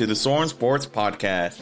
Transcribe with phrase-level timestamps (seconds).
[0.00, 1.60] to the Soren Sports Podcast.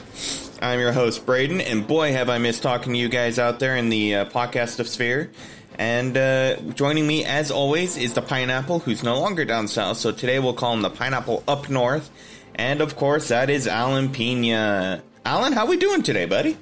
[0.63, 3.75] I'm your host, Braden, and boy, have I missed talking to you guys out there
[3.75, 5.33] in the uh, podcast of Sphere.
[5.77, 10.13] And uh, joining me, as always, is the Pineapple, who's no longer down south, so
[10.13, 12.13] today we'll call him the Pineapple up north.
[12.55, 15.03] And of course, that is Alan Pina.
[15.25, 16.57] Alan, how we doing today, buddy?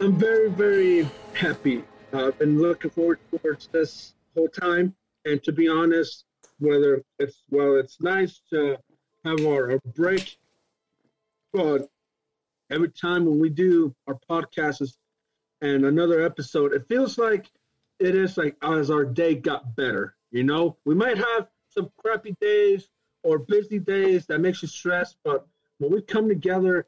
[0.00, 1.82] I'm very, very happy.
[2.12, 6.26] I've been looking forward towards this whole time, and to be honest,
[6.58, 8.76] whether it's well, it's nice to
[9.24, 10.36] have our, our break,
[11.52, 11.90] but
[12.70, 14.96] every time when we do our podcasts
[15.60, 17.50] and another episode, it feels like
[17.98, 20.16] it is like as our day got better.
[20.30, 22.88] You know, we might have some crappy days
[23.22, 25.46] or busy days that makes you stressed, but
[25.78, 26.86] when we come together,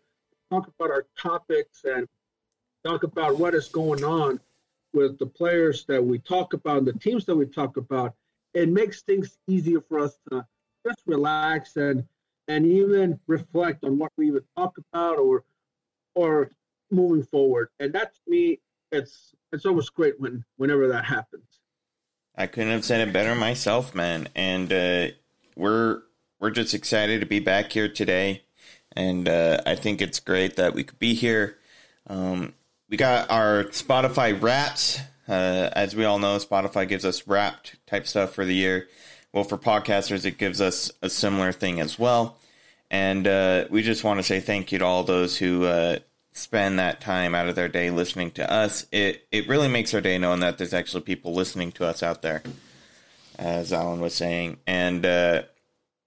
[0.51, 2.09] talk about our topics and
[2.85, 4.41] talk about what is going on
[4.93, 8.15] with the players that we talk about, the teams that we talk about,
[8.55, 10.47] it makes things easier for us to
[10.87, 12.05] just relax and
[12.49, 15.45] and even reflect on what we even talk about or
[16.15, 16.51] or
[16.91, 17.69] moving forward.
[17.79, 18.61] And that's me.
[18.93, 21.61] It's it's always great when whenever that happens.
[22.37, 24.29] I couldn't have said it better myself, man.
[24.35, 25.09] And uh,
[25.57, 26.03] we're
[26.41, 28.43] we're just excited to be back here today,
[28.93, 31.59] and uh, I think it's great that we could be here.
[32.07, 32.55] Um,
[32.89, 38.07] we got our Spotify Wraps uh, as we all know, Spotify gives us wrapped type
[38.07, 38.89] stuff for the year.
[39.35, 42.39] Well, for podcasters, it gives us a similar thing as well.
[42.89, 45.99] And uh, we just want to say thank you to all those who uh,
[46.31, 48.87] spend that time out of their day listening to us.
[48.93, 52.23] It it really makes our day knowing that there's actually people listening to us out
[52.23, 52.45] there,
[53.37, 54.59] as Alan was saying.
[54.69, 55.43] And uh,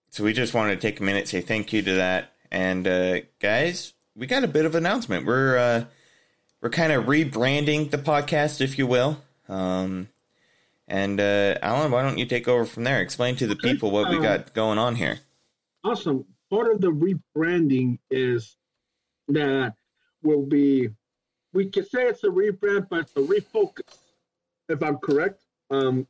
[0.10, 2.32] so we just wanted to take a minute, to say thank you to that.
[2.50, 5.26] And uh, guys, we got a bit of announcement.
[5.26, 5.86] We're uh,
[6.62, 9.22] we're kind of rebranding the podcast, if you will.
[9.50, 10.08] Um,
[10.88, 13.02] and uh, Alan, why don't you take over from there?
[13.02, 15.20] Explain to the people what we got going on here.
[15.84, 16.26] Awesome.
[16.50, 18.56] Part of the rebranding is
[19.28, 19.74] that
[20.24, 20.90] will be,
[21.54, 23.98] we can say it's a rebrand, but it's a refocus,
[24.70, 25.44] if I'm correct.
[25.70, 26.08] Um,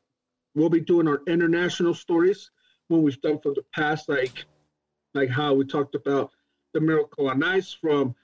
[0.54, 2.52] we'll be doing our international stories
[2.88, 4.46] when we've done from the past, like
[5.14, 6.32] like how we talked about
[6.74, 8.16] the miracle on ice from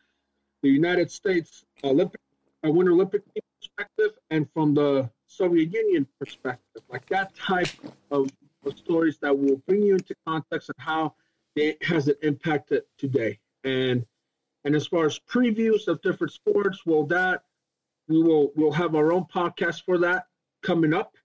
[0.62, 2.22] the United States Olympic,
[2.66, 3.24] uh, Winter Olympic
[3.60, 7.70] perspective, and from the Soviet Union perspective, like that type
[8.12, 8.30] of,
[8.66, 11.16] of stories that will bring you into context of how
[11.56, 13.40] it has it impacted today.
[13.64, 14.06] And
[14.66, 17.44] and as far as previews of different sports, well, that
[18.08, 20.28] we will we'll have our own podcast for that
[20.62, 21.16] coming up,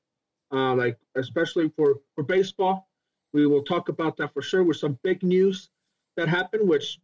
[0.52, 2.88] uh, like especially for for baseball.
[3.32, 5.68] We will talk about that for sure with some big news
[6.16, 6.98] that happened, which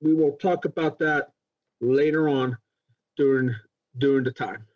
[0.00, 1.32] we will talk about that
[1.80, 2.56] later on
[3.16, 3.54] during
[3.98, 4.66] during the time.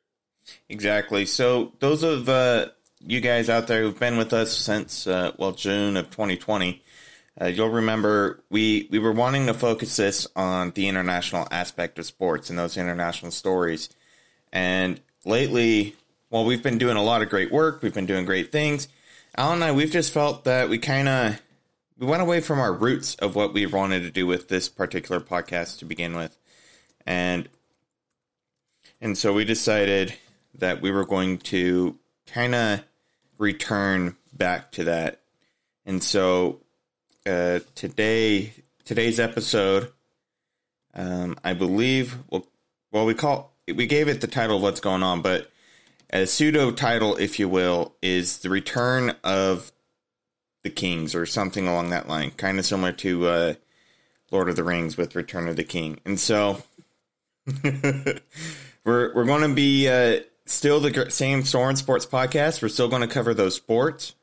[0.69, 1.27] Exactly.
[1.27, 2.67] So those of uh,
[3.01, 6.83] you guys out there who've been with us since uh, well June of 2020,
[7.41, 12.07] uh, you'll remember we we were wanting to focus this on the international aspect of
[12.07, 13.89] sports and those international stories.
[14.53, 15.95] And lately,
[16.31, 17.83] well, we've been doing a lot of great work.
[17.83, 18.89] We've been doing great things.
[19.37, 21.41] Alan and I, we've just felt that we kind of
[21.99, 25.21] we went away from our roots of what we wanted to do with this particular
[25.21, 26.37] podcast to begin with
[27.07, 27.49] and
[29.01, 30.15] and so we decided
[30.59, 32.81] that we were going to kind of
[33.39, 35.21] return back to that.
[35.87, 36.61] And so
[37.27, 38.53] uh, today
[38.85, 39.93] today's episode,
[40.95, 42.47] um, I believe, well,
[42.91, 45.51] well, we call we gave it the title of what's going on, but
[46.13, 49.71] a pseudo title, if you will, is the return of
[50.65, 53.55] the Kings or something along that line, kind of similar to uh,
[54.31, 56.01] Lord of the Rings with Return of the King.
[56.05, 56.63] And so
[57.63, 58.21] we're
[58.85, 62.63] we're going to be uh, still the same Soren Sports podcast.
[62.63, 64.15] We're still going to cover those sports,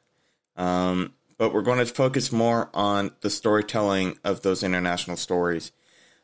[0.55, 5.71] um, but we're going to focus more on the storytelling of those international stories.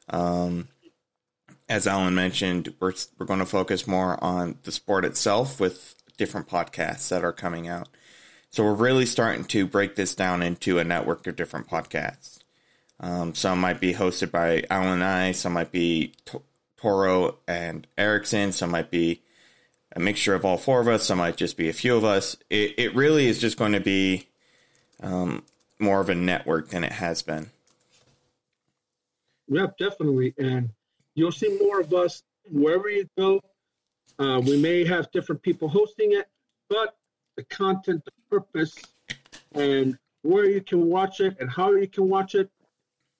[0.09, 0.67] Um,
[1.69, 6.47] as Alan mentioned, we're we're going to focus more on the sport itself with different
[6.47, 7.87] podcasts that are coming out.
[8.49, 12.39] So we're really starting to break this down into a network of different podcasts.
[12.99, 15.31] Um, some might be hosted by Alan and I.
[15.31, 16.13] Some might be
[16.77, 18.51] Toro and Erickson.
[18.51, 19.23] Some might be
[19.93, 21.05] a mixture of all four of us.
[21.05, 22.35] Some might just be a few of us.
[22.49, 24.27] It, it really is just going to be
[25.01, 25.43] um,
[25.79, 27.51] more of a network than it has been.
[29.47, 30.33] Yep, definitely.
[30.37, 30.69] And
[31.15, 33.39] you'll see more of us wherever you go.
[34.19, 36.27] Uh, we may have different people hosting it,
[36.69, 36.95] but
[37.35, 38.75] the content, the purpose,
[39.53, 42.49] and where you can watch it and how you can watch it,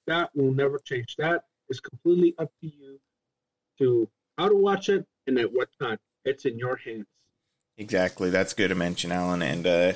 [0.08, 1.16] that will never change.
[1.18, 3.00] That is completely up to you
[3.80, 5.98] to how to watch it and at what time.
[6.26, 7.06] It's in your hands.
[7.78, 8.30] Exactly.
[8.30, 9.42] That's good to mention, Alan.
[9.42, 9.94] And uh,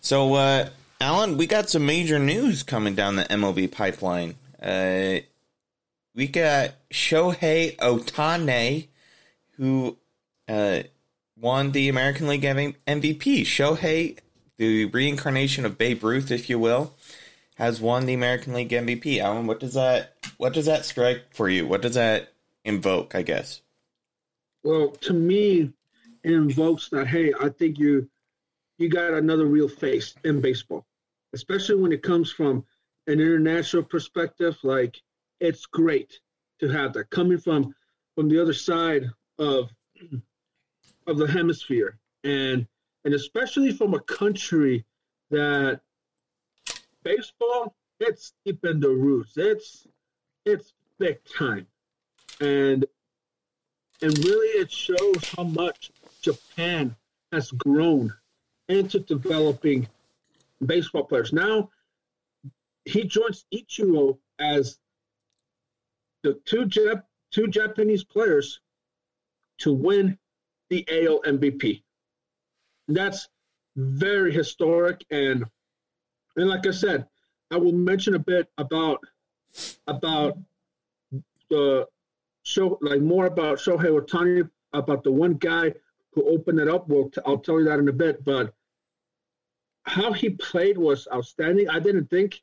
[0.00, 0.68] so, uh,
[1.00, 4.34] Alan, we got some major news coming down the MLB pipeline.
[4.60, 5.20] Uh,
[6.14, 8.88] we got Shohei Ohtani,
[9.56, 9.96] who
[10.48, 10.82] uh,
[11.38, 13.42] won the American League MVP.
[13.42, 14.18] Shohei,
[14.56, 16.94] the reincarnation of Babe Ruth, if you will,
[17.56, 19.18] has won the American League MVP.
[19.18, 21.66] Alan, what does that what does that strike for you?
[21.66, 22.32] What does that
[22.64, 23.14] invoke?
[23.14, 23.60] I guess.
[24.66, 25.70] Well, to me,
[26.24, 27.06] it invokes that.
[27.06, 28.10] Hey, I think you
[28.78, 30.84] you got another real face in baseball,
[31.34, 32.64] especially when it comes from
[33.06, 34.58] an international perspective.
[34.64, 35.00] Like
[35.38, 36.18] it's great
[36.58, 37.76] to have that coming from
[38.16, 39.04] from the other side
[39.38, 39.70] of
[41.06, 42.66] of the hemisphere, and
[43.04, 44.84] and especially from a country
[45.30, 45.80] that
[47.04, 49.34] baseball it's deep in the roots.
[49.36, 49.86] It's
[50.44, 51.68] it's big time,
[52.40, 52.84] and
[54.02, 55.90] and really it shows how much
[56.22, 56.94] Japan
[57.32, 58.12] has grown
[58.68, 59.86] into developing
[60.64, 61.32] baseball players.
[61.32, 61.70] Now
[62.84, 64.78] he joins Ichiro as
[66.22, 68.60] the two Jap- two Japanese players
[69.58, 70.18] to win
[70.70, 71.82] the AL MVP.
[72.88, 73.28] That's
[73.76, 75.44] very historic and
[76.36, 77.06] and like I said,
[77.50, 79.00] I will mention a bit about
[79.86, 80.38] about
[81.48, 81.86] the
[82.46, 85.74] show like more about Shohei Ohtani about the one guy
[86.12, 86.88] who opened it up.
[86.88, 88.24] Well, I'll tell you that in a bit.
[88.24, 88.54] But
[89.82, 91.68] how he played was outstanding.
[91.68, 92.40] I didn't think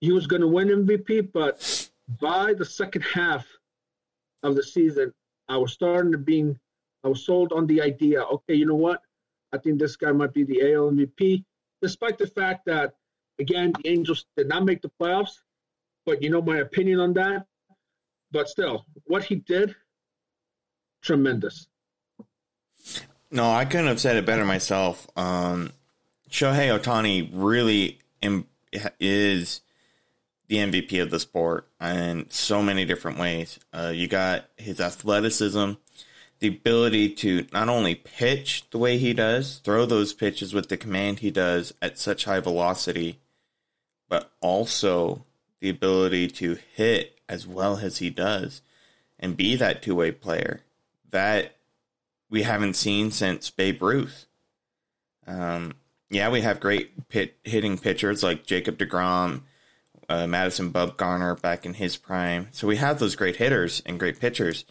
[0.00, 1.90] he was going to win MVP, but
[2.20, 3.44] by the second half
[4.44, 5.12] of the season,
[5.48, 6.58] I was starting to being,
[7.02, 8.22] I was sold on the idea.
[8.22, 9.00] Okay, you know what?
[9.52, 11.44] I think this guy might be the AL MVP,
[11.82, 12.94] despite the fact that
[13.40, 15.40] again the Angels did not make the playoffs.
[16.06, 17.46] But you know my opinion on that.
[18.34, 19.76] But still, what he did,
[21.00, 21.68] tremendous.
[23.30, 25.06] No, I couldn't have said it better myself.
[25.16, 25.70] Um,
[26.28, 28.48] Shohei Ohtani really Im-
[28.98, 29.60] is
[30.48, 33.60] the MVP of the sport in so many different ways.
[33.72, 35.74] Uh, you got his athleticism,
[36.40, 40.76] the ability to not only pitch the way he does, throw those pitches with the
[40.76, 43.20] command he does at such high velocity,
[44.08, 45.24] but also
[45.60, 48.62] the ability to hit as well as he does
[49.18, 50.60] and be that two way player
[51.10, 51.56] that
[52.28, 54.26] we haven't seen since Babe Ruth.
[55.26, 55.74] Um,
[56.10, 59.42] yeah, we have great pit hitting pitchers like Jacob DeGrom,
[60.08, 62.48] uh, Madison Bumgarner back in his prime.
[62.52, 64.64] So we have those great hitters and great pitchers,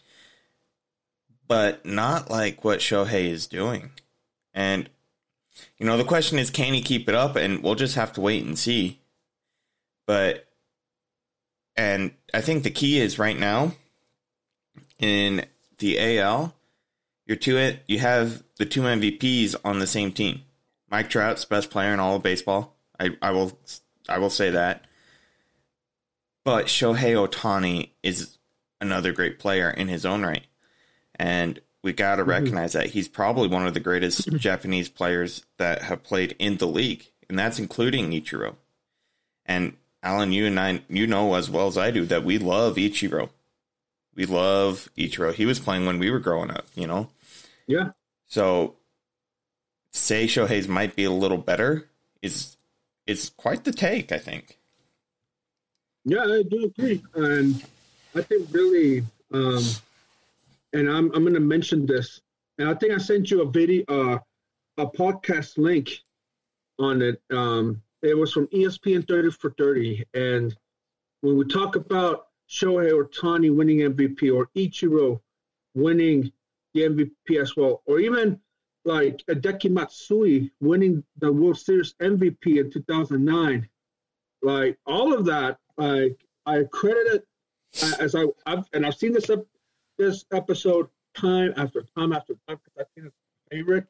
[1.48, 3.92] but not like what Shohei is doing.
[4.54, 4.90] And,
[5.78, 7.36] you know, the question is, can he keep it up?
[7.36, 9.00] And we'll just have to wait and see.
[10.06, 10.48] But,
[11.76, 13.74] and I think the key is right now
[15.00, 15.46] in
[15.80, 16.56] the AL,
[17.26, 17.84] you're two it.
[17.88, 20.42] You have the two MVPs on the same team.
[20.90, 22.76] Mike Trout's best player in all of baseball.
[23.00, 23.58] I, I will
[24.08, 24.86] I will say that.
[26.44, 28.38] But Shohei Ohtani is
[28.82, 30.46] another great player in his own right.
[31.16, 32.32] And we got to mm-hmm.
[32.32, 36.68] recognize that he's probably one of the greatest Japanese players that have played in the
[36.68, 38.56] league, and that's including Ichiro.
[39.46, 42.76] And Alan, you and I, you know as well as I do that we love
[42.76, 43.30] Ichiro.
[44.16, 45.34] We love Ichiro.
[45.34, 47.10] He was playing when we were growing up, you know?
[47.66, 47.92] Yeah.
[48.28, 48.76] So
[49.92, 51.88] say Shohei's might be a little better
[52.22, 52.58] is
[53.08, 54.58] is quite the take, I think.
[56.06, 57.02] Yeah, I do agree.
[57.16, 57.64] And
[58.14, 59.64] I think really um
[60.74, 62.22] and I'm I'm gonna mention this.
[62.58, 64.20] And I think I sent you a video uh
[64.78, 66.00] a podcast link
[66.78, 67.22] on it.
[67.32, 70.06] Um it was from ESPN 30 for 30.
[70.14, 70.56] And
[71.22, 75.22] when we talk about Shohei Ohtani winning MVP or Ichiro
[75.74, 76.32] winning
[76.74, 78.40] the MVP as well, or even
[78.86, 83.70] like Hideki Matsui winning the World Series MVP in 2009.
[84.42, 87.28] Like all of that, like I credit it
[87.82, 89.46] uh, as I I've, and I've seen this up
[89.98, 93.16] this episode time after time after time because I think it's
[93.50, 93.86] my favorite.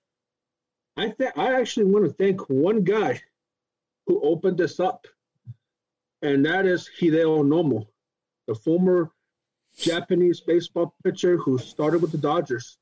[0.96, 3.20] I think I actually want to thank one guy
[4.08, 5.08] who opened this up,
[6.22, 7.88] and that is Hideo Nomo
[8.48, 9.12] the former
[9.78, 12.78] Japanese baseball pitcher who started with the Dodgers,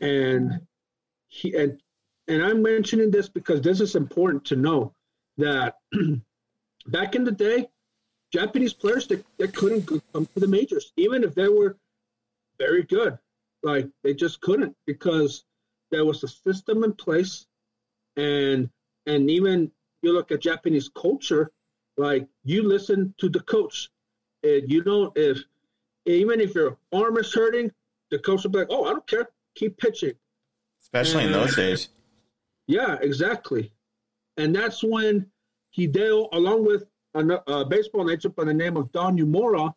[0.00, 0.60] and
[1.28, 1.80] he and
[2.28, 4.94] and I'm mentioning this because this is important to know
[5.36, 5.76] that
[6.86, 7.68] back in the day,
[8.32, 11.76] Japanese players that, that couldn't come to the majors, even if they were
[12.58, 13.18] very good,
[13.62, 15.44] like they just couldn't because
[15.90, 17.46] there was a system in place,
[18.16, 18.70] and
[19.06, 19.70] and even
[20.04, 21.50] you look at Japanese culture,
[21.96, 23.90] like you listen to the coach
[24.42, 25.38] and you don't if
[26.06, 27.72] even if your arm is hurting,
[28.10, 30.12] the coach will be like, "Oh, I don't care, keep pitching."
[30.82, 31.88] Especially and, in those days.
[32.66, 33.72] Yeah, exactly,
[34.36, 35.30] and that's when
[35.76, 36.84] Hideo, along with
[37.14, 39.74] a, a uh, baseball agent by the name of Don Nomura,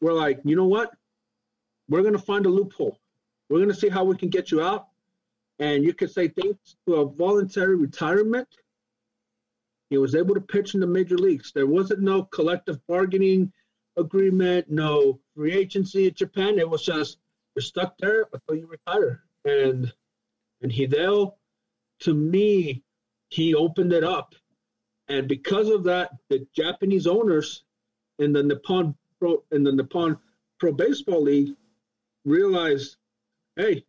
[0.00, 0.92] were like, you know what?
[1.88, 2.98] We're going to find a loophole.
[3.48, 4.88] We're going to see how we can get you out.
[5.58, 8.48] And you could say thanks to a voluntary retirement,
[9.90, 11.52] he was able to pitch in the major leagues.
[11.52, 13.52] There wasn't no collective bargaining
[13.96, 16.58] agreement, no free agency in Japan.
[16.58, 17.18] It was just
[17.54, 19.24] you're stuck there until you retire.
[19.44, 19.92] And
[20.62, 21.34] and Hideo,
[22.00, 22.82] to me,
[23.28, 24.34] he opened it up.
[25.08, 27.64] And because of that, the Japanese owners
[28.20, 30.18] in the Nippon Pro in the Nippon
[30.60, 31.54] Pro Baseball League
[32.24, 32.96] realized,
[33.56, 33.84] hey,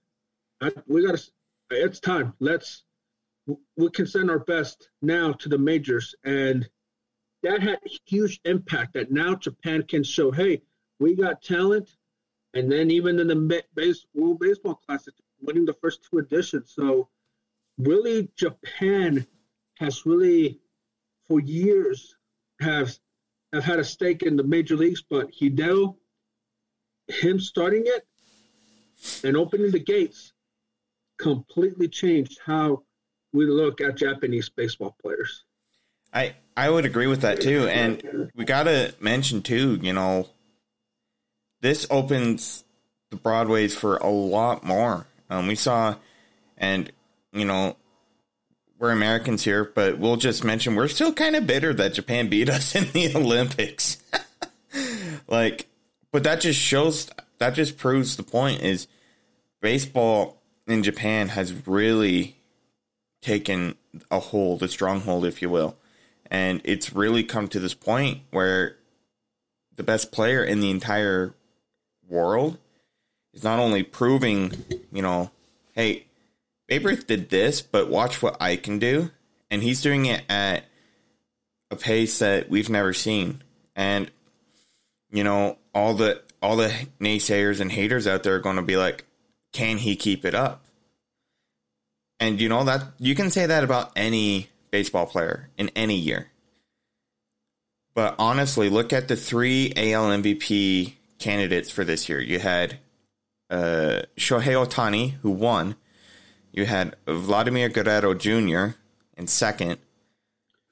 [0.62, 1.32] I, we got to.
[1.70, 2.34] It's time.
[2.40, 2.84] Let's
[3.48, 6.70] we can send our best now to the majors, and
[7.44, 8.94] that had huge impact.
[8.94, 10.62] That now Japan can show, hey,
[11.00, 11.90] we got talent,
[12.54, 16.74] and then even in the base, World Baseball Classic, winning the first two editions.
[16.76, 17.10] So
[17.78, 19.26] really, Japan
[19.80, 20.60] has really,
[21.28, 22.16] for years,
[22.60, 22.96] have
[23.54, 25.02] have had a stake in the major leagues.
[25.02, 25.96] But Hideo,
[27.08, 28.06] him starting it
[29.24, 30.34] and opening the gates,
[31.18, 32.84] completely changed how
[33.34, 35.44] we look at Japanese baseball players.
[36.14, 39.80] I I would agree with that too, and we got to mention too.
[39.82, 40.30] You know,
[41.62, 42.64] this opens
[43.10, 45.08] the broadways for a lot more.
[45.30, 45.96] Um, we saw,
[46.58, 46.92] and
[47.32, 47.78] you know,
[48.80, 52.50] we're Americans here, but we'll just mention we're still kind of bitter that Japan beat
[52.50, 54.04] us in the Olympics.
[55.28, 55.68] like,
[56.12, 58.88] but that just shows that just proves the point is
[59.62, 62.41] baseball in Japan has really
[63.22, 63.76] taken
[64.10, 65.78] a hold, a stronghold, if you will.
[66.30, 68.78] And it's really come to this point where
[69.76, 71.34] the best player in the entire
[72.08, 72.58] world
[73.34, 74.52] is not only proving,
[74.92, 75.32] you know,
[75.74, 76.06] hey,
[76.68, 79.12] Babe Ruth did this, but watch what I can do.
[79.50, 80.64] And he's doing it at
[81.70, 83.44] a pace that we've never seen.
[83.76, 84.10] And,
[85.12, 88.78] you know, all the all the naysayers and haters out there are going to be
[88.78, 89.06] like,
[89.52, 90.66] can he keep it up?
[92.22, 96.28] And you know that you can say that about any baseball player in any year.
[97.96, 102.22] But honestly, look at the three AL MVP candidates for this year.
[102.22, 102.78] You had
[103.50, 105.76] uh, Shohei Ohtani, who won.
[106.52, 108.78] You had Vladimir Guerrero Jr.
[109.18, 109.80] in second,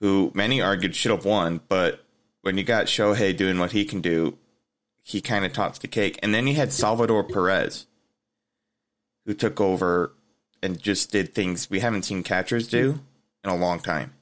[0.01, 1.61] who many argued should have won.
[1.67, 2.05] But
[2.41, 4.37] when you got Shohei doing what he can do,
[5.01, 6.19] he kind of tops the cake.
[6.21, 7.87] And then you had Salvador Perez,
[9.25, 10.13] who took over
[10.61, 12.99] and just did things we haven't seen catchers do
[13.43, 14.13] in a long time.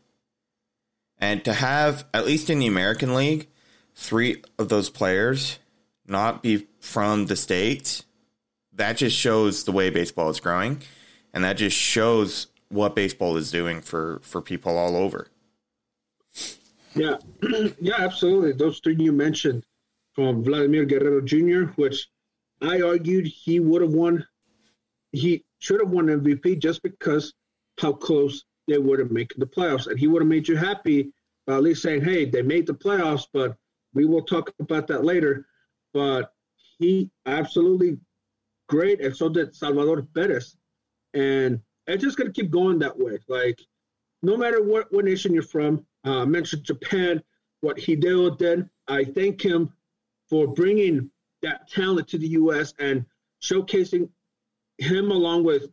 [1.20, 3.48] And to have, at least in the American League,
[3.96, 5.60] three of those players
[6.06, 8.06] not be from the States,
[8.74, 10.82] that just shows the way baseball is growing.
[11.34, 15.28] And that just shows what baseball is doing for, for people all over.
[16.96, 17.18] Yeah,
[17.82, 18.54] yeah, absolutely.
[18.54, 19.66] Those three you mentioned
[20.14, 22.08] from Vladimir Guerrero Jr., which
[22.62, 24.26] I argued he would have won.
[25.12, 27.34] He should have won MVP just because
[27.80, 29.88] how close they were to making the playoffs.
[29.88, 31.12] And he would have made you happy
[31.46, 33.56] by at least saying, hey, they made the playoffs, but
[33.94, 35.48] we will talk about that later.
[35.94, 36.34] But
[36.78, 37.98] he absolutely
[38.68, 40.58] great, and so did Salvador Perez.
[41.14, 43.18] And it's just going to keep going that way.
[43.28, 43.60] Like,
[44.22, 47.24] no matter what, what nation you're from, uh, I mentioned Japan,
[47.62, 48.70] what Hideo did.
[48.88, 49.72] I thank him
[50.30, 51.10] for bringing
[51.42, 52.74] that talent to the U.S.
[52.80, 53.06] and
[53.42, 54.10] showcasing
[54.78, 55.70] him along with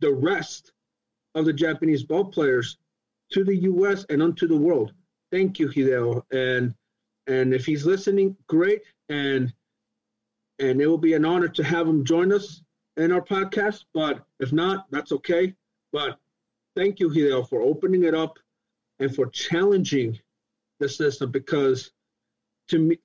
[0.00, 0.72] the rest
[1.34, 2.78] of the Japanese ball players
[3.32, 4.04] to the U.S.
[4.08, 4.92] and unto the world.
[5.32, 6.22] Thank you, Hideo.
[6.30, 6.74] And
[7.26, 8.82] and if he's listening, great.
[9.08, 9.52] And
[10.58, 12.62] and it will be an honor to have him join us
[12.96, 13.84] in our podcast.
[13.92, 15.54] But if not, that's okay.
[15.92, 16.18] But
[16.76, 18.38] thank you, Hideo, for opening it up
[19.00, 20.18] and for challenging
[20.80, 21.90] the system because
[22.68, 22.98] to me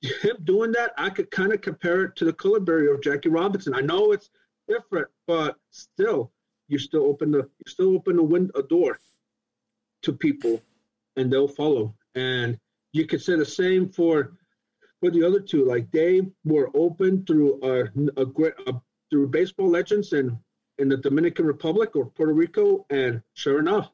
[0.00, 3.28] him doing that, I could kind of compare it to the color barrier of Jackie
[3.28, 3.74] Robinson.
[3.74, 4.30] I know it's
[4.68, 6.30] different, but still,
[6.68, 8.98] you still open the you still open a window, a door
[10.02, 10.62] to people,
[11.16, 11.94] and they'll follow.
[12.14, 12.58] And
[12.92, 14.32] you could say the same for
[15.00, 15.64] for the other two.
[15.64, 18.54] Like they were open through a, a great
[19.10, 20.38] through baseball legends in
[20.78, 23.90] in the Dominican Republic or Puerto Rico, and sure enough,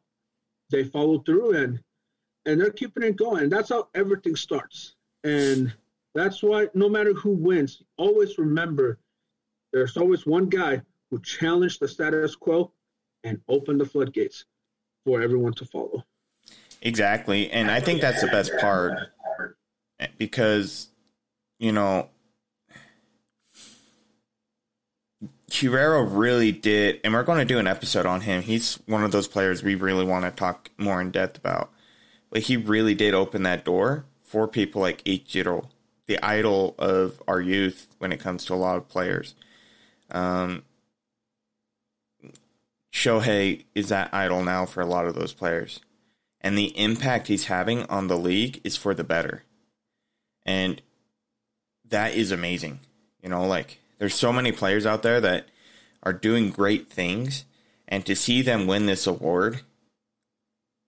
[0.70, 1.80] they followed through and
[2.46, 3.44] and they're keeping it going.
[3.44, 4.96] And that's how everything starts.
[5.22, 5.72] And
[6.14, 8.98] that's why no matter who wins, always remember
[9.74, 12.72] there's always one guy who challenged the status quo
[13.24, 14.44] and opened the floodgates
[15.04, 16.04] for everyone to follow.
[16.80, 17.50] Exactly.
[17.50, 19.10] And I think that's the best part
[20.16, 20.88] because,
[21.58, 22.08] you know,
[25.50, 28.42] Guerrero really did, and we're going to do an episode on him.
[28.42, 31.70] He's one of those players we really want to talk more in depth about.
[32.34, 35.68] but he really did open that door for people like Ichiro,
[36.06, 39.36] the idol of our youth when it comes to a lot of players.
[40.10, 40.62] Um,
[42.92, 45.80] Shohei is that idol now for a lot of those players.
[46.40, 49.44] And the impact he's having on the league is for the better.
[50.44, 50.80] And
[51.88, 52.80] that is amazing.
[53.22, 55.48] You know, like there's so many players out there that
[56.02, 57.44] are doing great things
[57.88, 59.62] and to see them win this award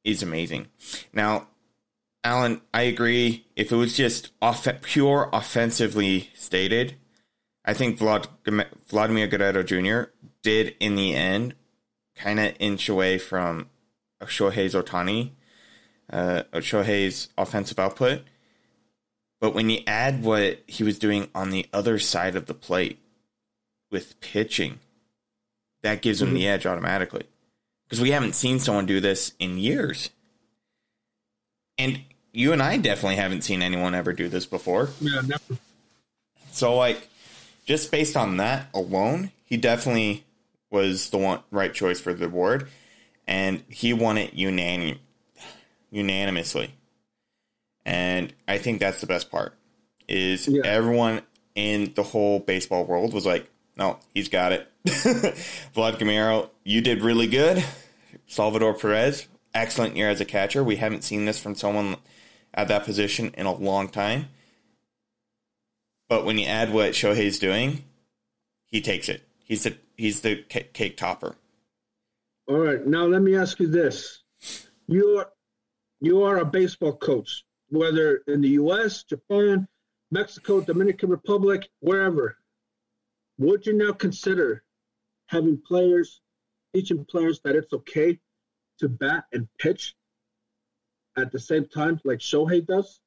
[0.05, 0.69] is amazing.
[1.13, 1.49] Now,
[2.23, 3.47] Alan, I agree.
[3.57, 6.97] If it was just off- pure offensively stated,
[7.67, 8.29] I think Vlad-
[8.87, 10.11] Vladimir Guerrero Jr.
[10.43, 11.55] did in the end
[12.15, 13.69] kind of inch away from
[14.23, 15.33] Shohei's Ohtani,
[16.11, 18.23] uh, Shohei's offensive output.
[19.41, 22.99] But when you add what he was doing on the other side of the plate
[23.91, 24.79] with pitching,
[25.83, 26.37] that gives him mm-hmm.
[26.37, 27.25] the edge automatically.
[27.85, 30.11] Because we haven't seen someone do this in years.
[31.79, 32.01] And
[32.33, 34.91] you and I definitely haven't seen anyone ever do this before.
[35.01, 35.61] Yeah, never.
[36.53, 37.09] So, like,
[37.67, 40.25] just based on that alone, he definitely
[40.71, 42.69] was the one right choice for the award,
[43.27, 44.99] and he won it unanim-
[45.91, 46.73] unanimously.
[47.85, 49.55] And I think that's the best part
[50.09, 50.63] is yeah.
[50.65, 51.23] everyone
[51.55, 57.03] in the whole baseball world was like, "No, he's got it." Vlad Guerrero, you did
[57.03, 57.65] really good.
[58.27, 60.63] Salvador Perez, excellent year as a catcher.
[60.63, 61.97] We haven't seen this from someone
[62.55, 64.29] at that position in a long time.
[66.09, 67.85] But when you add what Shohei's doing,
[68.67, 69.27] he takes it.
[69.39, 71.37] He's the he's the cake topper.
[72.49, 74.23] All right, now let me ask you this:
[74.87, 75.31] you are
[76.01, 79.67] you are a baseball coach, whether in the U.S., Japan,
[80.11, 82.37] Mexico, Dominican Republic, wherever.
[83.39, 84.63] Would you now consider
[85.26, 86.21] having players,
[86.75, 88.19] teaching players that it's okay
[88.78, 89.95] to bat and pitch
[91.17, 93.00] at the same time, like Shohei does?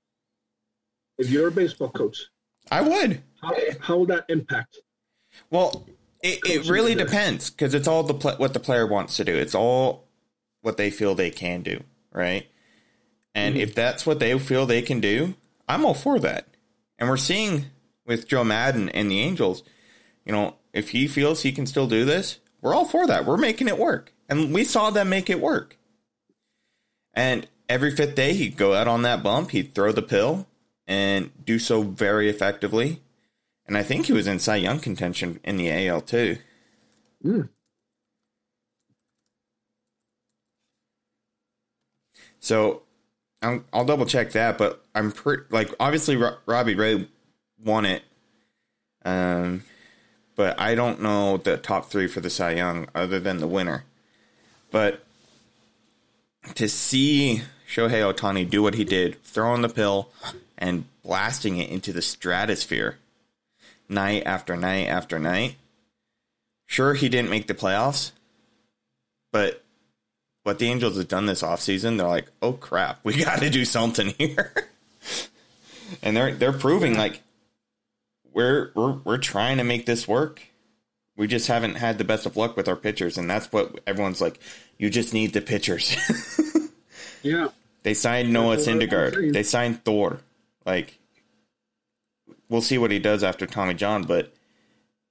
[1.17, 2.27] If you're a baseball coach,
[2.71, 3.21] I would.
[3.41, 4.79] How, how will that impact?
[5.49, 5.87] Well,
[6.21, 9.35] it, it really depends because it's all the pl- what the player wants to do.
[9.35, 10.07] It's all
[10.61, 12.47] what they feel they can do, right?
[13.33, 13.61] And mm-hmm.
[13.61, 15.35] if that's what they feel they can do,
[15.67, 16.47] I'm all for that.
[16.97, 17.67] And we're seeing
[18.05, 19.63] with Joe Maddon and the Angels,
[20.25, 23.25] you know, if he feels he can still do this, we're all for that.
[23.25, 24.13] We're making it work.
[24.27, 25.77] And we saw them make it work.
[27.13, 30.47] And every fifth day, he'd go out on that bump, he'd throw the pill
[30.89, 33.01] and do so very effectively.
[33.67, 36.39] And I think he was in Cy Young contention in the AL too.
[37.23, 37.49] Mm.
[42.39, 42.81] So
[43.41, 47.07] i will double check that, but I'm pretty like obviously Robbie Ray
[47.63, 48.01] won it,
[49.05, 49.63] um,
[50.35, 53.85] but I don't know the top three for the Cy Young other than the winner.
[54.71, 55.03] But
[56.55, 60.09] to see Shohei Ohtani do what he did, throwing the pill
[60.57, 62.97] and blasting it into the stratosphere
[63.87, 65.55] night after night after night.
[66.65, 68.11] Sure, he didn't make the playoffs,
[69.31, 69.63] but
[70.43, 73.65] what the Angels have done this offseason, they're like, oh crap, we got to do
[73.65, 74.53] something here.
[76.01, 77.21] and they're they're proving like
[78.33, 80.41] we're we're we're trying to make this work.
[81.15, 84.21] We just haven't had the best of luck with our pitchers, and that's what everyone's
[84.21, 84.39] like.
[84.77, 85.95] You just need the pitchers.
[87.23, 87.49] yeah.
[87.83, 89.33] They signed Noah Syndergaard.
[89.33, 90.19] They signed Thor.
[90.65, 90.99] Like
[92.49, 94.33] we'll see what he does after Tommy John, but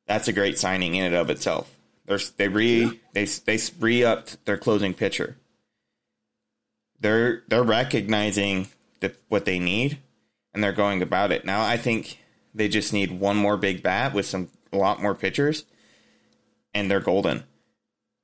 [0.07, 1.73] that's a great signing in and of itself.
[2.07, 2.91] They're, they re yeah.
[3.13, 5.37] they they re upped their closing pitcher.
[7.01, 8.69] They're they're recognizing
[9.01, 9.99] the, what they need,
[10.53, 11.45] and they're going about it.
[11.45, 12.19] Now I think
[12.55, 15.65] they just need one more big bat with some a lot more pitchers,
[16.75, 17.45] and they're golden.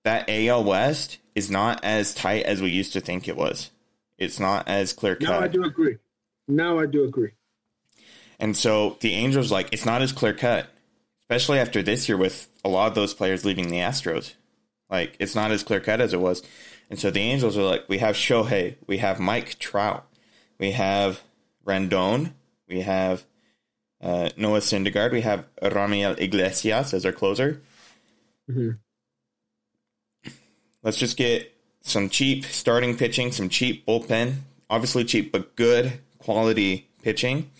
[0.02, 3.70] That AL West is not as tight as we used to think it was.
[4.18, 5.28] It's not as clear cut.
[5.28, 5.98] Now I do agree.
[6.46, 7.32] Now I do agree.
[8.38, 10.68] And so the Angels, like, it's not as clear cut,
[11.22, 14.34] especially after this year with a lot of those players leaving the Astros.
[14.90, 16.42] Like, it's not as clear cut as it was.
[16.90, 20.06] And so the Angels are like, we have Shohei, we have Mike Trout,
[20.58, 21.22] we have
[21.64, 22.32] Rendon,
[22.68, 23.24] we have
[24.00, 27.62] uh, Noah Syndergaard, we have Raisel Iglesias as our closer.
[28.50, 28.70] Mm-hmm.
[30.82, 31.53] Let's just get
[31.84, 34.36] some cheap starting pitching, some cheap bullpen,
[34.68, 37.50] obviously cheap but good quality pitching,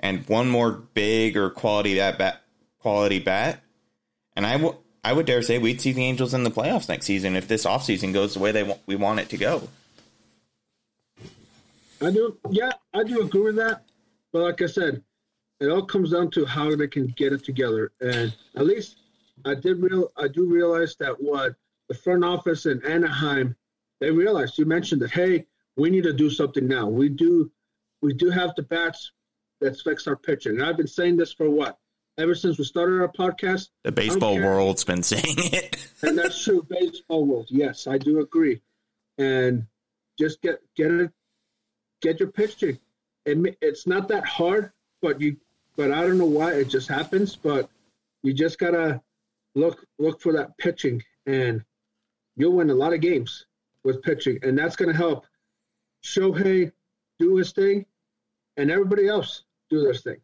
[0.00, 2.42] and one more big or quality that bat,
[2.80, 3.60] quality bat,
[4.36, 7.06] and I, w- I would dare say we'd see the Angels in the playoffs next
[7.06, 9.68] season if this offseason goes the way they w- we want it to go.
[12.02, 13.84] I do, yeah, I do agree with that.
[14.32, 15.02] But like I said,
[15.60, 17.92] it all comes down to how they can get it together.
[18.00, 18.96] And at least
[19.44, 21.54] I did real, I do realize that what
[21.88, 23.56] the front office in Anaheim,
[24.00, 24.58] they realized.
[24.58, 26.88] You mentioned that, hey, we need to do something now.
[26.88, 27.50] We do,
[28.02, 29.12] we do have the bats
[29.60, 30.56] that fix our pitching.
[30.56, 31.78] And I've been saying this for what
[32.18, 33.68] ever since we started our podcast.
[33.82, 36.66] The baseball world's been saying it, and that's true.
[36.68, 38.60] Baseball world, yes, I do agree.
[39.18, 39.66] And
[40.18, 41.10] just get get it,
[42.02, 42.78] get your pitching.
[43.26, 45.36] It, it's not that hard, but you,
[45.76, 47.36] but I don't know why it just happens.
[47.36, 47.68] But
[48.22, 49.02] you just gotta
[49.54, 51.64] look look for that pitching, and
[52.36, 53.46] you'll win a lot of games
[53.82, 55.26] with pitching, and that's gonna help
[56.02, 56.72] Shohei
[57.18, 57.86] do his thing,
[58.56, 60.20] and everybody else do their thing.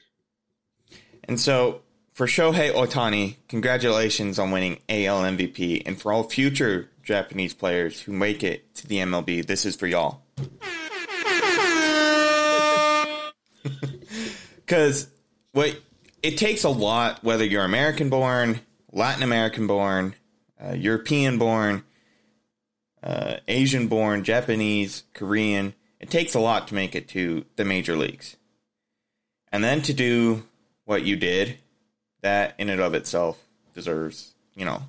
[1.24, 5.82] And so for Shohei Ohtani, congratulations on winning AL MVP.
[5.86, 9.86] And for all future Japanese players who make it to the MLB, this is for
[9.86, 10.22] y'all.
[14.56, 15.08] Because
[15.50, 15.76] what
[16.22, 18.60] it takes a lot, whether you're American born,
[18.92, 20.14] Latin American born,
[20.64, 21.82] uh, European born,
[23.02, 27.96] uh, Asian born, Japanese, Korean, it takes a lot to make it to the major
[27.96, 28.36] leagues.
[29.52, 30.44] And then to do
[30.84, 31.58] what you did,
[32.22, 34.82] that in and of itself deserves, you know.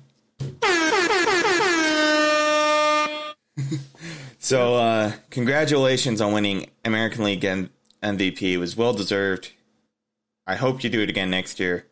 [4.38, 8.42] so, uh, congratulations on winning American League MVP.
[8.42, 9.52] It was well deserved.
[10.46, 11.86] I hope you do it again next year.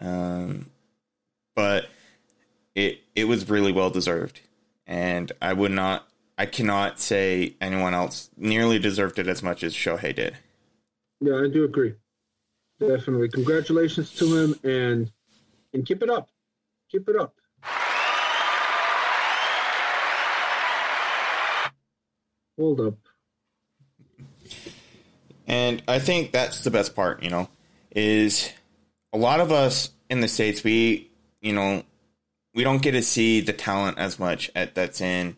[0.00, 0.70] Um,
[1.54, 1.86] but
[2.74, 4.40] it it was really well deserved,
[4.90, 9.72] and I would not, I cannot say anyone else nearly deserved it as much as
[9.72, 10.36] Shohei did.
[11.20, 11.94] Yeah, I do agree.
[12.80, 13.28] Definitely.
[13.28, 15.12] Congratulations to him and
[15.72, 16.28] and keep it up.
[16.90, 17.34] Keep it up.
[22.58, 22.94] Hold up.
[25.46, 27.48] And I think that's the best part, you know,
[27.94, 28.50] is
[29.12, 31.84] a lot of us in the States, we, you know,
[32.54, 35.36] we don't get to see the talent as much at, that's in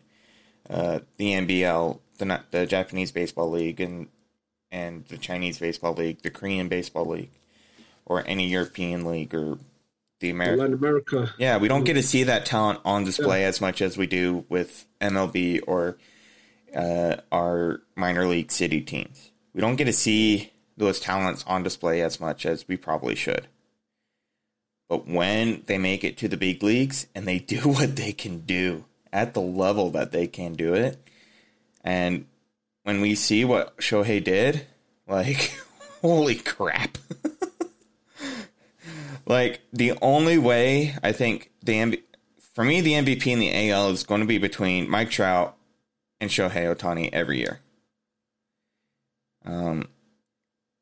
[0.69, 4.07] uh, the NBL, the, the Japanese Baseball League, and
[4.71, 7.29] and the Chinese Baseball League, the Korean Baseball League,
[8.05, 9.59] or any European league or
[10.19, 11.33] the American Latin America.
[11.37, 13.49] Yeah, we don't get to see that talent on display yeah.
[13.49, 15.97] as much as we do with MLB or
[16.75, 19.31] uh, our minor league city teams.
[19.53, 23.47] We don't get to see those talents on display as much as we probably should.
[24.89, 28.39] But when they make it to the big leagues and they do what they can
[28.39, 30.97] do at the level that they can do it,
[31.83, 32.25] and
[32.83, 34.65] when we see what Shohei did,
[35.07, 35.57] like,
[36.01, 36.97] holy crap.
[39.25, 42.03] like, the only way I think the MV-
[42.53, 45.55] for me, the MVP in the AL is going to be between Mike Trout
[46.19, 47.59] and Shohei Ohtani every year.
[49.45, 49.87] Um,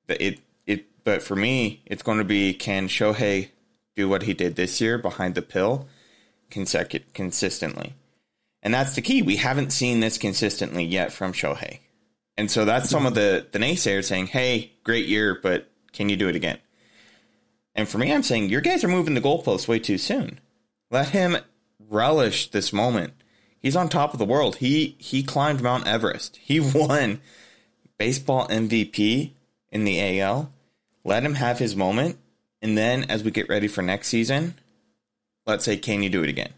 [0.07, 3.49] it it but for me, it's going to be can Shohei
[3.95, 5.87] do what he did this year behind the pill
[6.49, 7.93] consistently,
[8.61, 9.21] and that's the key.
[9.21, 11.79] We haven't seen this consistently yet from Shohei.
[12.37, 16.15] And so that's some of the, the naysayers saying, hey, great year, but can you
[16.15, 16.57] do it again?
[17.75, 20.39] And for me, I'm saying, your guys are moving the goalposts way too soon.
[20.89, 21.37] Let him
[21.89, 23.13] relish this moment.
[23.59, 24.57] He's on top of the world.
[24.57, 26.37] He he climbed Mount Everest.
[26.37, 27.21] He won
[27.97, 29.31] baseball MVP
[29.71, 30.51] in the AL.
[31.03, 32.17] Let him have his moment.
[32.61, 34.55] And then as we get ready for next season,
[35.45, 36.53] let's say, can you do it again?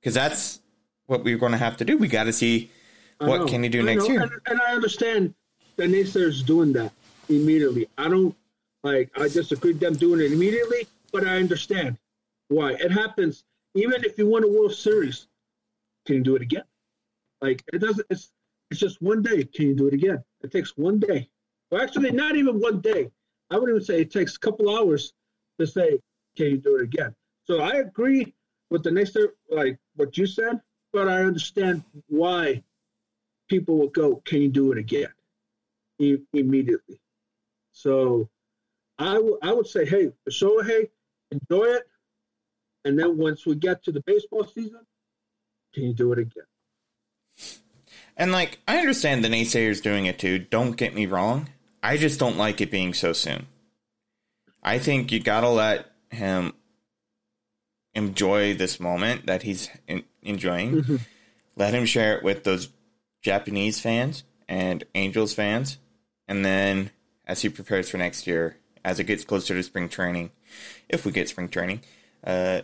[0.00, 0.60] Because that's
[1.06, 1.96] what we're going to have to do.
[1.96, 2.70] We got to see
[3.18, 4.22] what can you do next year?
[4.22, 5.34] And, and, I understand
[5.76, 6.92] the naysayers doing that
[7.28, 7.88] immediately.
[7.96, 8.34] I don't
[8.82, 9.10] like.
[9.16, 11.98] I disagree with them doing it immediately, but I understand
[12.48, 13.44] why it happens.
[13.74, 15.28] Even if you win a World Series,
[16.04, 16.64] can you do it again?
[17.40, 18.06] Like it doesn't.
[18.10, 18.32] It's
[18.70, 19.44] it's just one day.
[19.44, 20.22] Can you do it again?
[20.42, 21.28] It takes one day.
[21.70, 23.10] Well, actually, not even one day.
[23.52, 25.12] I would even say it takes a couple hours
[25.60, 26.00] to say,
[26.36, 27.14] can you do it again?
[27.44, 28.34] So I agree
[28.70, 29.16] with the next,
[29.50, 30.60] like what you said,
[30.92, 32.62] but I understand why
[33.48, 35.12] people will go, "Can you do it again?"
[35.98, 36.98] Immediately.
[37.72, 38.28] So,
[38.98, 40.90] I, w- I would say, "Hey, so hey,
[41.30, 41.88] enjoy it,"
[42.84, 44.86] and then once we get to the baseball season,
[45.74, 46.44] can you do it again?
[48.16, 50.38] And like, I understand the naysayers doing it too.
[50.38, 51.48] Don't get me wrong.
[51.82, 53.46] I just don't like it being so soon.
[54.62, 56.54] I think you gotta let him
[57.94, 60.82] enjoy this moment that he's in- enjoying.
[60.82, 60.96] Mm-hmm.
[61.56, 62.68] Let him share it with those
[63.22, 65.78] Japanese fans and Angels fans.
[66.28, 66.90] And then
[67.26, 70.30] as he prepares for next year, as it gets closer to spring training,
[70.88, 71.82] if we get spring training,
[72.24, 72.62] uh,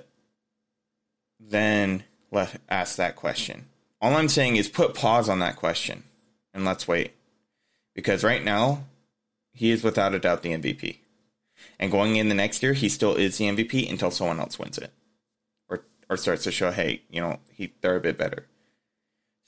[1.40, 3.66] then let ask that question.
[4.00, 6.04] All I'm saying is put pause on that question
[6.54, 7.12] and let's wait.
[7.94, 8.84] Because right now,
[9.58, 10.98] he is without a doubt the MVP.
[11.80, 14.78] And going in the next year, he still is the MVP until someone else wins
[14.78, 14.92] it.
[15.68, 18.46] Or or starts to show, hey, you know, he they're a bit better.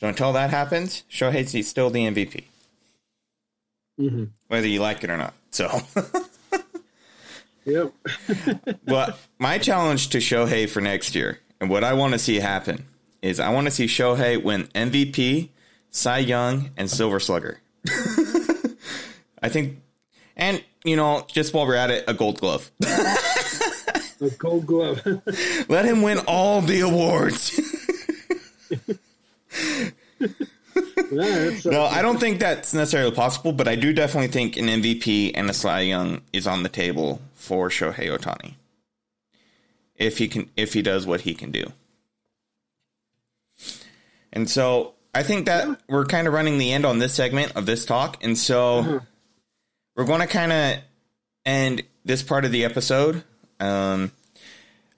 [0.00, 2.44] So until that happens, Shohei's still the MVP,
[3.98, 5.34] hmm whether you like it or not.
[5.50, 5.82] So,
[7.66, 7.92] Yep.
[8.86, 12.86] well, my challenge to Shohei for next year, and what I want to see happen,
[13.22, 15.50] is I want to see Shohei win MVP,
[15.90, 17.60] Cy Young, and Silver Slugger.
[19.42, 19.80] I think,
[20.40, 22.70] and you know, just while we're at it, a Gold Glove.
[24.20, 25.00] a gold glove.
[25.68, 27.58] Let him win all the awards.
[31.10, 35.32] yeah, no, I don't think that's necessarily possible, but I do definitely think an MVP
[35.34, 38.54] and a Cy Young is on the table for Shohei Ohtani.
[39.96, 41.72] If he can if he does what he can do.
[44.32, 47.66] And so I think that we're kind of running the end on this segment of
[47.66, 48.22] this talk.
[48.22, 49.00] And so uh-huh.
[49.96, 50.76] We're going to kind of
[51.44, 53.24] end this part of the episode.
[53.58, 54.12] Um,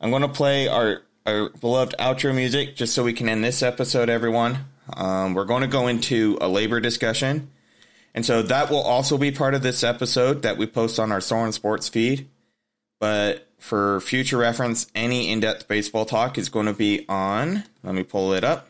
[0.00, 3.62] I'm going to play our, our beloved outro music just so we can end this
[3.62, 4.66] episode, everyone.
[4.94, 7.50] Um, we're going to go into a labor discussion.
[8.14, 11.20] And so that will also be part of this episode that we post on our
[11.20, 12.28] Soren Sports feed.
[13.00, 17.64] But for future reference, any in depth baseball talk is going to be on.
[17.82, 18.68] Let me pull it up.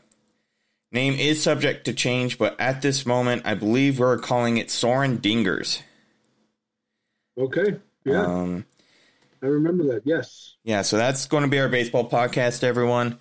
[0.92, 5.18] Name is subject to change, but at this moment, I believe we're calling it Soren
[5.18, 5.80] Dingers.
[7.38, 7.77] Okay.
[8.05, 8.64] Yeah, Um,
[9.42, 10.03] I remember that.
[10.05, 10.57] Yes.
[10.64, 13.18] yeah, so that's going to be our baseball podcast, everyone.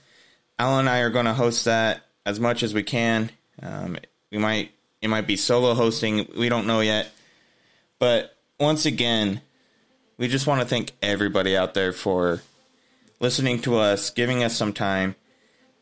[0.57, 3.31] Alan and I are going to host that as much as we can.
[3.61, 3.97] Um,
[4.31, 4.71] we might
[5.01, 6.27] it might be solo hosting.
[6.37, 7.09] We don't know yet.
[7.99, 9.41] But once again,
[10.17, 12.41] we just want to thank everybody out there for
[13.19, 15.15] listening to us, giving us some time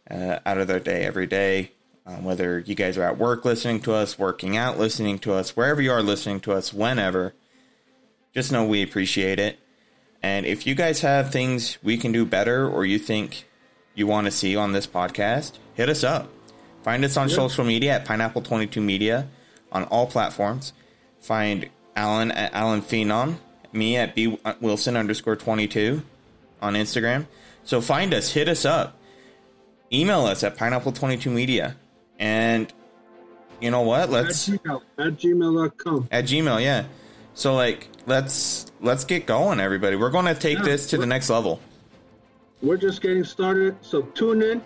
[0.09, 1.71] uh, out of their day every day.
[2.05, 5.55] Um, whether you guys are at work listening to us, working out listening to us,
[5.55, 7.33] wherever you are listening to us, whenever,
[8.33, 9.59] just know we appreciate it.
[10.21, 13.45] And if you guys have things we can do better or you think
[13.95, 16.29] you want to see on this podcast, hit us up.
[16.83, 17.35] Find us on Yeah.
[17.35, 19.27] social media at Pineapple22 Media
[19.71, 20.73] on all platforms.
[21.21, 23.37] Find Alan at Alan Phenom,
[23.73, 26.01] me at B Wilson underscore 22
[26.61, 27.25] on Instagram.
[27.63, 28.97] So find us, hit us up,
[29.91, 31.75] email us at Pineapple22Media.
[32.17, 32.71] And
[33.61, 34.09] you know what?
[34.09, 36.07] Let's at, gmail, at gmail.com.
[36.11, 36.85] at Gmail, yeah.
[37.33, 39.95] So like let's let's get going, everybody.
[39.95, 40.65] We're gonna take Yeah.
[40.65, 41.61] this to the next level.
[42.61, 44.61] We're just getting started, so tune in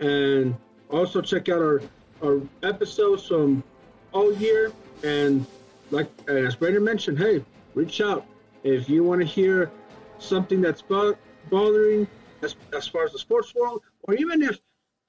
[0.00, 0.54] and
[0.90, 1.82] also check out our
[2.22, 3.64] our episodes from
[4.12, 4.70] all year.
[5.02, 5.44] And
[5.90, 7.42] like as Brandon mentioned, hey,
[7.74, 8.24] reach out
[8.62, 9.70] if you want to hear
[10.18, 11.16] something that's bo-
[11.50, 12.06] bothering
[12.42, 14.60] as, as far as the sports world, or even if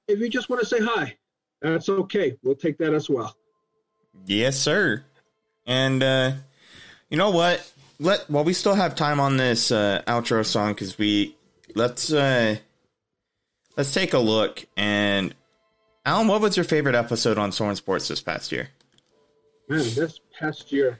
[0.07, 1.15] if you just want to say hi,
[1.61, 2.37] that's okay.
[2.43, 3.35] We'll take that as well.
[4.25, 5.03] Yes, sir.
[5.65, 6.31] And uh
[7.09, 7.71] you know what?
[8.03, 11.37] Let while we still have time on this uh outro song cuz we
[11.73, 12.57] let's uh
[13.77, 15.33] let's take a look and
[16.05, 18.67] Alan, what was your favorite episode on Soren Sports this past year?
[19.69, 20.99] Man, this past year.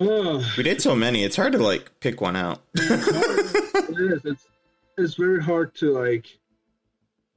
[0.00, 1.22] Oh, We did so many.
[1.22, 2.62] It's hard to like pick one out.
[2.74, 4.24] it is.
[4.24, 4.46] It's
[4.96, 6.38] it's very hard to like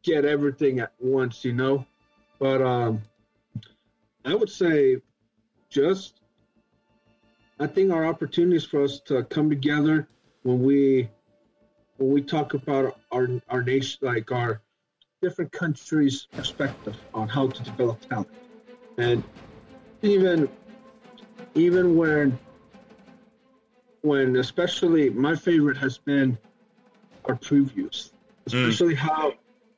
[0.03, 1.85] get everything at once, you know.
[2.39, 3.01] But um,
[4.23, 5.01] I would say
[5.69, 6.20] just
[7.61, 10.07] I think our opportunities for us to come together
[10.41, 11.07] when we
[11.97, 14.61] when we talk about our our nation, like our
[15.21, 18.29] different countries' perspective on how to develop talent,
[18.97, 19.23] and
[20.01, 20.49] even
[21.53, 22.39] even when
[24.01, 26.39] when especially my favorite has been
[27.25, 28.47] our previews, mm.
[28.47, 29.33] especially how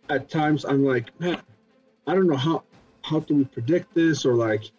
[0.09, 1.41] at times I'm like, man,
[2.07, 2.63] I don't know how
[3.01, 4.71] how do we predict this or like,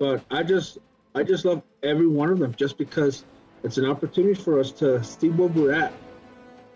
[0.00, 0.78] but I just
[1.14, 3.24] I just love every one of them just because
[3.62, 5.92] it's an opportunity for us to see where we're at,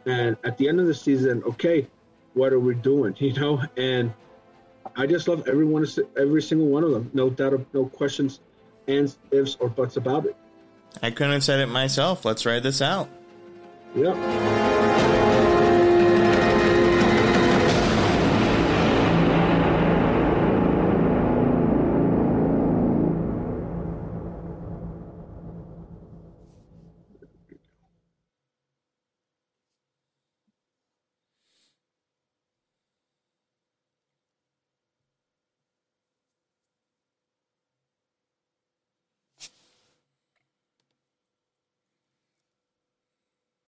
[0.07, 1.87] and at the end of the season, okay,
[2.35, 3.63] what are we doing, you know?
[3.77, 4.13] And
[4.97, 8.41] I just love every one of every single one of them, no doubt, no questions,
[8.89, 10.37] ands, ifs, or buts about it.
[11.03, 12.25] I couldn't have said it myself.
[12.25, 13.09] Let's ride this out.
[13.95, 15.12] Yep.